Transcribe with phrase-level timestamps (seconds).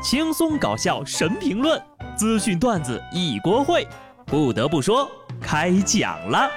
[0.00, 1.82] 轻松搞笑神评论，
[2.16, 3.84] 资讯段子一锅烩。
[4.24, 5.10] 不得不说，
[5.40, 6.48] 开讲了。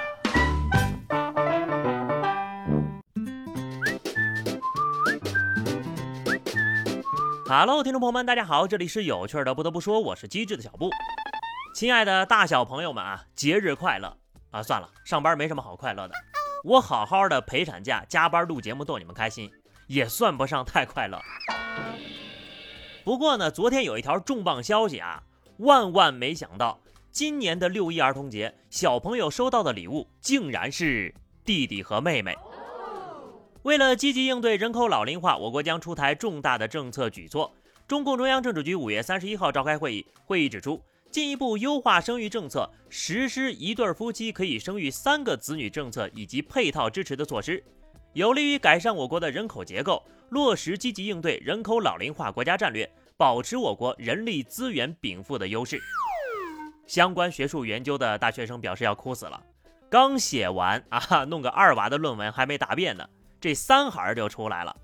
[7.48, 9.52] Hello，听众朋友们，大家好，这里是有趣的。
[9.52, 10.88] 不得不说，我是机智的小布。
[11.74, 14.16] 亲爱的大小朋友们啊，节日快乐
[14.52, 14.62] 啊！
[14.62, 16.14] 算了，上班没什么好快乐的，
[16.62, 19.50] 我好好的陪产假加班录节目逗你们开心，
[19.88, 21.20] 也算不上太快乐。
[23.04, 25.22] 不过呢，昨天有一条重磅消息啊，
[25.58, 26.78] 万万没想到，
[27.10, 31.12] 今年的六一儿童节，小朋友收到的礼物竟然是
[31.44, 32.36] 弟弟和妹妹。
[33.64, 37.52] 为了积极应对人口老龄化，我国将出台重大的政策举措。
[37.88, 47.62] 中共中央政治局五月三十一号召开会议，会议指出，进一步优化生育政策，实施一对夫妻可以生育三个子女政策以及配套支持的措施。
[48.14, 55.80] 有利于改善我国的人口结构，落实积极应对人口老龄化国家战略，保持我国人力资源禀赋的优势。
[56.86, 59.42] 相关学术研究的大学生表示要哭死了，
[59.88, 63.08] 刚写完啊，弄个二娃的论文还没答辩呢，
[63.40, 64.76] 这三孩就出来了。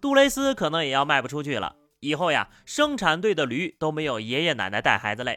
[0.00, 5.36] 杜蕾斯可能也要卖不出去了，以后呀，生产队的驴都没有爷爷奶奶带孩子累。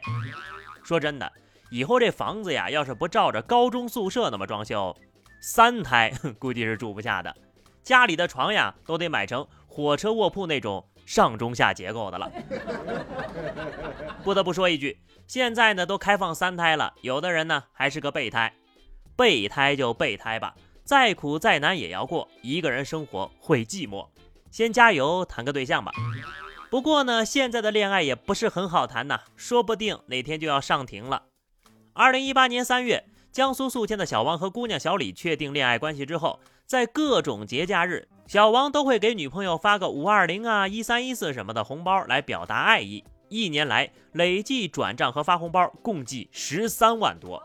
[0.82, 1.32] 说真的，
[1.70, 4.96] 以后这房子呀，要是不照着高中宿舍那么装修。
[5.44, 7.34] 三胎估计是住不下的，
[7.82, 12.30] 家里的床呀都得买成火车卧铺那种上中下结构的了。
[14.22, 18.54] 不得不说一句，现在呢都开放三胎了，有的人呢还是个备胎，
[19.16, 20.54] 备胎就备胎吧，
[20.84, 22.28] 再苦再难也要过。
[22.40, 24.06] 一个人生活会寂寞，
[24.52, 25.90] 先加油谈个对象吧。
[26.70, 31.24] 不过呢，现在的恋爱也不是很好谈呐，说不定哪天就要上庭了。
[31.94, 33.06] 二零一八年三月。
[33.32, 43.02] 江苏宿迁的小王和姑娘小李确定恋爱关系之后，在各种节假日，小王都会给女朋友发个五二零啊、一三一四什么的红包来表达爱意。
[43.30, 47.42] 一年来累计转账和发红包共计十三万多。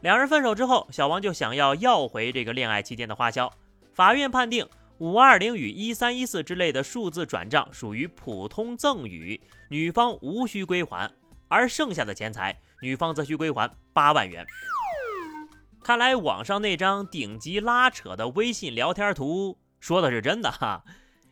[0.00, 3.52] 两人分手之后，小王就想要要回这个恋爱期间的花销。
[3.92, 4.64] 法院判定
[4.98, 11.10] 五二零与一三一四之类的数字转账属于普通赠与，女方无需归还，
[11.48, 12.56] 而剩下的钱财。
[12.80, 14.46] 女方则需归还八万元。
[15.82, 20.84] 看来网上那张顶级拉扯的微信聊天图说的是真的哈。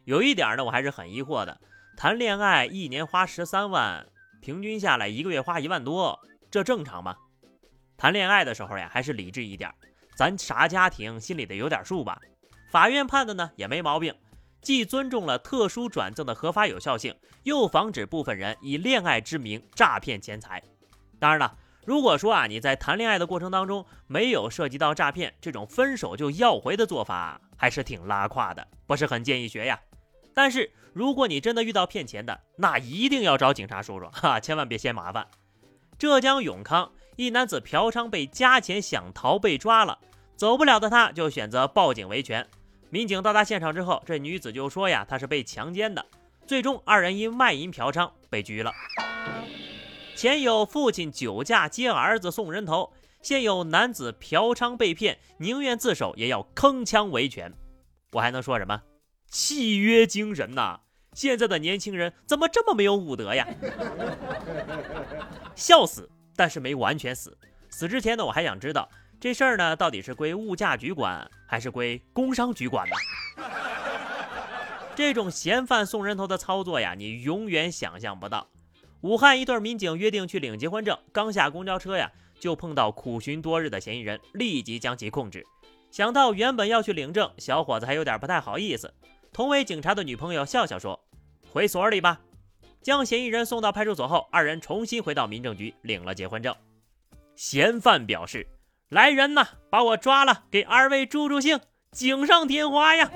[0.04, 1.60] 有一点呢，我还是很疑惑的：
[1.96, 4.06] 谈恋爱一年花十三万，
[4.40, 6.18] 平均下来一个月花一万多，
[6.50, 7.16] 这正常吗？
[7.96, 9.70] 谈恋爱的时候呀，还是理智一点，
[10.14, 12.20] 咱啥家庭心里得有点数吧。
[12.70, 14.14] 法院判的呢也没毛病，
[14.62, 20.62] 既尊重了特殊转赠的合法有效性，又防止部分人以恋爱之名诈骗钱财。
[21.18, 29.80] 当然了，如果说啊你在谈恋爱的过程当中没有涉及到诈骗，这种分手就要回的做法还是挺拉胯的，不是很建议学呀。
[30.34, 35.26] 但是如果你真的遇到骗钱的，那一定要找警察叔叔哈， 千万别嫌麻烦。
[35.98, 39.98] 浙江永康一男子嫖娼被加钱想逃被抓了，
[40.36, 42.46] 走不了的他就选择报警维权。
[42.90, 46.04] 民警到达现场之后，这女子就说呀她是被强奸的，
[46.46, 48.70] 最终二人因卖淫嫖娼被拘了。
[50.16, 52.90] 前有父亲酒驾接儿子送人头，
[53.20, 57.52] 现有男子嫖娼被骗，宁愿自首也要铿锵维权。
[58.12, 58.80] 我还能说什么？
[59.28, 60.80] 契约精神呐！
[61.12, 63.46] 现在的年轻人怎么这么没有武德呀？
[65.54, 67.36] 笑死，但是没完全死。
[67.68, 68.88] 死之前呢，我还想知道
[69.20, 72.96] 这事儿呢，到底是归物价局管还是归工商局管呢？
[74.94, 78.48] 这种嫌犯送人头的操作呀，你永远想象不到。
[79.06, 85.46] 武汉一对民警约定去领结婚证，刚下公交车呀，就碰到苦寻多日的嫌疑人，立即将其控制。
[85.92, 88.92] 想到原本要去领证，小伙子还有点不太好意思。
[89.32, 90.98] 同为警察的女朋友笑笑说
[91.52, 92.20] ：“回所里吧。”
[92.82, 96.52] 将嫌疑人送到派出所后，二人重新回到民政局领了结婚证。
[97.36, 98.44] 嫌犯表示
[98.90, 101.60] ：“来人呐，把我抓了，给二位助助兴，
[101.92, 103.08] 锦上添花呀！”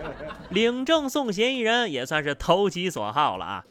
[0.48, 3.64] 领证送嫌疑人也算是投其所好了啊。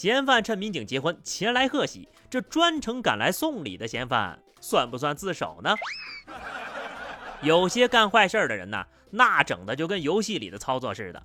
[0.00, 5.76] 嫌犯趁民警结婚前来贺喜，这专程赶来送礼的嫌犯算不算自首呢？
[7.42, 11.22] 有些干坏事的人呢，那整的就跟游戏里的操作似的。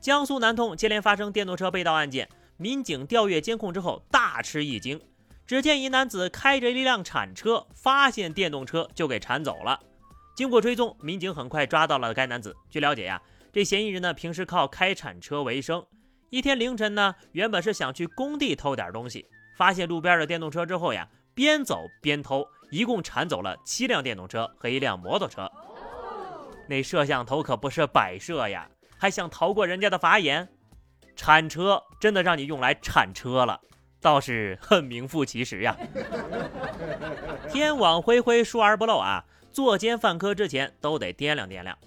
[0.00, 5.00] 江苏南通接连发生电动车被盗案件，民警调阅监控之后大吃一惊，
[5.44, 9.80] 只见一男子开着一辆铲车，发现电动车就给铲走了。
[10.36, 12.54] 经过追踪，民警很快抓到了该男子。
[12.70, 13.20] 据了解呀，
[13.52, 15.84] 这嫌疑人呢平时靠开铲车为生。
[16.34, 25.48] 一天凌晨呢，原本是想去工地偷点东西，发现路边的电动车之后呀，边走边偷，一共铲走了七辆电动车和一辆摩托车。
[26.68, 30.48] 那摄像头可不是摆设呀，还想逃过人家的法眼？
[31.14, 33.60] 铲车真的让你用来铲车了，
[34.00, 35.76] 倒是很名副其实呀。
[37.48, 39.24] 天网恢恢，疏而不漏啊！
[39.52, 41.78] 作奸犯科之前都得掂量掂量。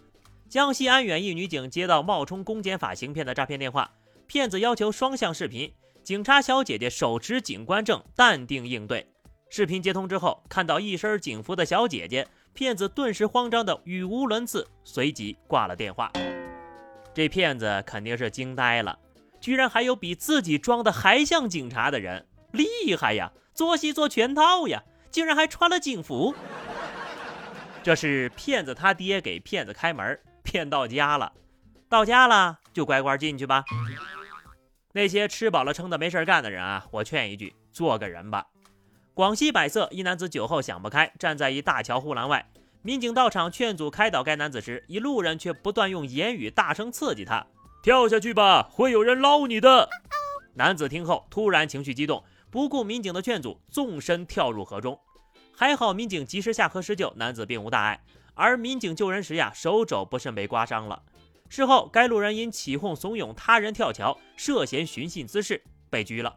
[0.48, 3.92] 江西安远一女警接到冒充公检法行骗的诈骗电话，
[4.28, 9.10] 骗子要求双向视频，警察小姐姐手持警官证，淡定应对。
[9.50, 16.12] 视频接通之后，看到一身警服的小姐姐，骗子顿时慌张的语无伦次，随即挂了电话。
[17.14, 19.00] 这骗子肯定是惊呆了，
[19.40, 23.32] 居然还有比自己装的还像警察的人，厉害呀！
[23.54, 26.36] 做戏做全套呀，竟然还穿了警服。
[27.82, 31.32] 这是骗子他爹给骗子开门，骗到家了，
[31.88, 33.64] 到家了就乖乖进去吧。
[34.98, 38.48] 那些吃饱了撑的没事干的人啊，我劝一句，做个人吧。
[39.14, 42.50] 广西百色一男子酒后想不开，站在一大桥护栏外。
[42.82, 47.46] 民警到场劝阻开导该男子时，一路人却不断用言语大声刺激他
[47.84, 49.88] ：“跳下去吧，会有人捞你的。”
[50.58, 55.00] 男子听后突然情绪激动，不顾民警的劝阻，纵身跳入河中。
[55.56, 58.04] 还好民警及时下河施救，男子并无大碍。
[58.34, 61.04] 而民警救人时呀，手肘不慎被刮伤了。
[61.50, 66.36] 事后，该路人因起哄怂恿他人跳桥，涉嫌寻衅滋事，被拘了。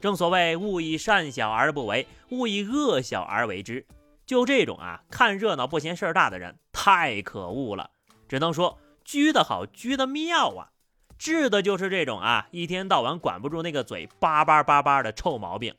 [0.00, 3.86] 正所谓勿以善小而不为，勿以恶小而为之。
[4.26, 7.90] 就这种啊，看热闹不嫌事儿大的人，太可恶了。
[8.28, 10.70] 只能说拘得好，拘得妙啊，
[11.18, 15.74] 治的就是这种啊，一天到晚管不住那个嘴，叭叭叭叭的臭毛病。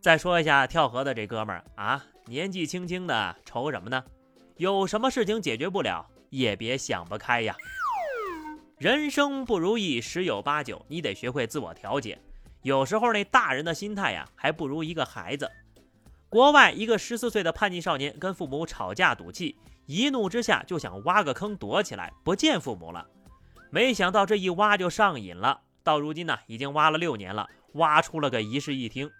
[0.00, 4.04] 再说一下跳河的这哥们儿啊，年纪轻轻的，愁什么呢？
[4.56, 7.54] 有什么事情解决不了，也别想不开呀。
[8.78, 12.18] 人生不如意十有八九，你得学会自我调节。
[12.62, 15.50] 有时候那大人的心态呀，还不如一个孩子。
[16.28, 23.06] 国外一个十四岁的叛逆少年跟父母吵架赌气，一怒之下就想挖个坑躲起来，不见父母了。
[23.70, 29.10] 没想到这一挖就上瘾了，到如今呢，已经挖了六年了，挖出了个一室一厅。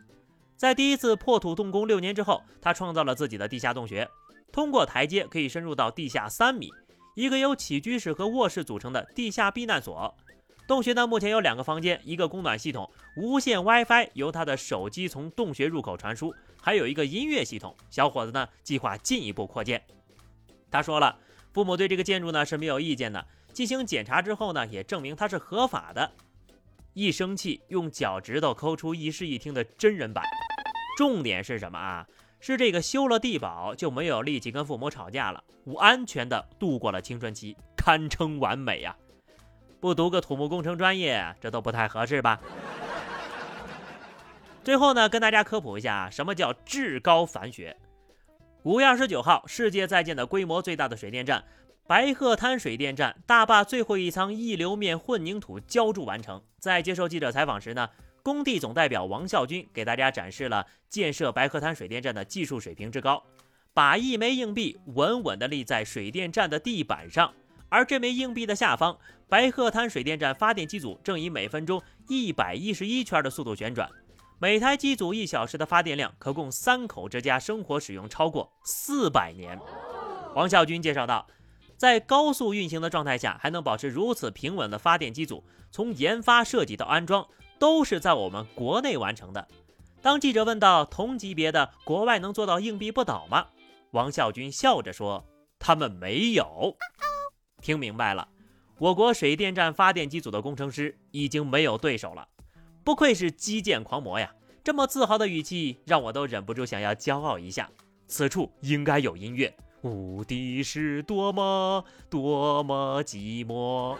[0.57, 4.09] 在第一次破土动工六年之后，他创造了自己的地下洞穴，
[4.53, 6.71] 通过台阶可以深入到地下三米，
[7.19, 10.17] 一个由起居室和卧室组成的地下避难所。
[10.69, 16.33] 洞穴呢，目前有两个房间，一个供暖系统，无线 WiFi 由他的手机从洞穴入口传输，
[16.63, 17.77] 还有一个音乐系统。
[17.91, 19.83] 小伙子呢，计划进一步扩建。
[20.71, 21.19] 他说了，
[21.53, 23.27] 父母对这个建筑呢是没有意见的。
[23.53, 26.13] 进行检查之后呢，也证明它是合法的。
[26.93, 30.23] 一生气，用脚趾头抠出一室一厅的真人版。
[30.97, 32.07] 重点是什么啊？
[32.41, 38.97] 是这个修了地堡就没有力气跟父母吵架了，无安全的度过了青春期，堪称完美呀。
[39.81, 42.41] 不读个土木工程专业，这都不太合适吧？
[44.63, 47.77] 最后呢，跟大家科普一下什么叫至高反学。
[48.65, 51.45] 五月二十九号，世界在建的规模最大的水电站——
[51.87, 56.43] 白鹤滩水电站大坝最后一仓溢流面混凝土浇筑完成。
[56.59, 57.89] 在接受记者采访时呢，
[58.23, 63.23] 工地总代表王孝军给大家展示了建设白鹤滩水电站的技术水平之高，
[63.73, 67.33] 把一枚硬币稳稳地立在水电站的地板上。
[67.71, 68.99] 而这枚硬币的下方，
[69.29, 73.87] 白鹤滩水电站发电机组正以每分钟一百一十一圈的速度旋转，
[74.39, 79.59] 每台机组一小时的发电量可供三口之家生活使用超过四百年。
[80.35, 81.27] 王孝军介绍道，
[81.77, 89.47] 在高速运行的状态下，还能保持如此平稳的发电机组，从研发设计到安装，都是在我们国内完成的。
[90.01, 93.47] 当记者问到同级别的国外能做到硬币不倒吗？
[93.93, 95.25] 王孝军笑着说
[95.59, 96.77] ：“他们没有。”
[97.61, 98.29] 听明白了，
[98.79, 102.29] 我国水电站发电机组的工程师已经没有对手了，
[102.85, 104.33] 不愧是基建狂魔呀！
[104.63, 107.69] 这么自豪的语气，让我都忍不住想要骄傲一下。
[108.07, 113.97] 此处应该有音乐，无敌是多么多么寂寞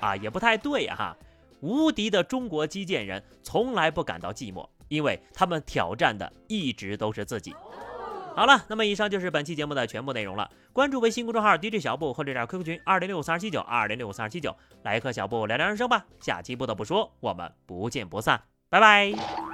[0.00, 1.16] 啊，也不太对哈。
[1.60, 7.54] 无敌的中国基建人从来不感到寂寞，因为他们挑战的一直都是自己。
[8.34, 10.50] 好了，那么以上就是本期节目的全部内容了。
[10.72, 16.06] 关注微信公众号 DJ 小布或者加 QQ 群二零六五三二七九二零六五三二七九，来和小布聊聊人生吧。
[16.20, 18.40] 下期不得不说，我们不见不散，
[18.70, 19.49] 拜拜。